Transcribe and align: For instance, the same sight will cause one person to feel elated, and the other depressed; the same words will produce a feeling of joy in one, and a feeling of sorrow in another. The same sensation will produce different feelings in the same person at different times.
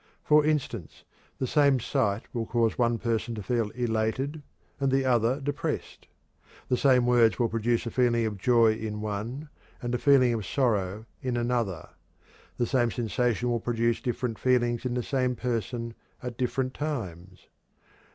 For 0.23 0.43
instance, 0.43 1.03
the 1.37 1.45
same 1.45 1.79
sight 1.79 2.23
will 2.33 2.47
cause 2.47 2.75
one 2.75 2.97
person 2.97 3.35
to 3.35 3.43
feel 3.43 3.69
elated, 3.69 4.41
and 4.79 4.91
the 4.91 5.05
other 5.05 5.39
depressed; 5.39 6.07
the 6.69 6.75
same 6.75 7.05
words 7.05 7.37
will 7.37 7.49
produce 7.49 7.85
a 7.85 7.91
feeling 7.91 8.25
of 8.25 8.39
joy 8.39 8.73
in 8.73 8.99
one, 9.01 9.49
and 9.79 9.93
a 9.93 9.99
feeling 9.99 10.33
of 10.33 10.43
sorrow 10.43 11.05
in 11.21 11.37
another. 11.37 11.87
The 12.57 12.65
same 12.65 12.89
sensation 12.89 13.51
will 13.51 13.59
produce 13.59 14.01
different 14.01 14.39
feelings 14.39 14.85
in 14.85 14.95
the 14.95 15.03
same 15.03 15.35
person 15.35 15.93
at 16.23 16.35
different 16.35 16.73
times. 16.73 17.45